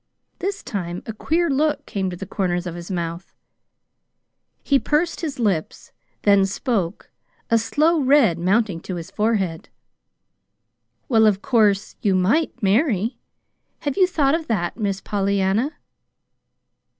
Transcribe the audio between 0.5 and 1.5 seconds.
time a queer